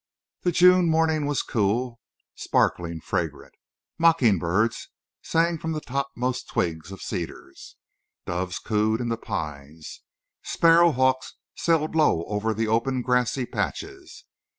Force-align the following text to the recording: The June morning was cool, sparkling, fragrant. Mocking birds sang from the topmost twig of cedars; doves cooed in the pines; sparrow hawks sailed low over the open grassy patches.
The 0.41 0.51
June 0.51 0.89
morning 0.89 1.27
was 1.27 1.43
cool, 1.43 1.99
sparkling, 2.33 3.01
fragrant. 3.01 3.53
Mocking 3.99 4.39
birds 4.39 4.89
sang 5.21 5.59
from 5.59 5.73
the 5.73 5.79
topmost 5.79 6.49
twig 6.49 6.91
of 6.91 7.03
cedars; 7.03 7.75
doves 8.25 8.57
cooed 8.57 8.99
in 8.99 9.09
the 9.09 9.17
pines; 9.17 10.01
sparrow 10.41 10.91
hawks 10.91 11.35
sailed 11.53 11.93
low 11.95 12.23
over 12.25 12.51
the 12.51 12.65
open 12.67 13.03
grassy 13.03 13.45
patches. 13.45 14.25